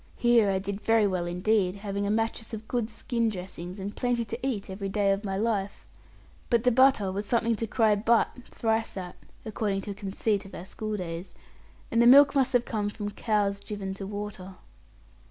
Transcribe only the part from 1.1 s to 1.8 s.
indeed,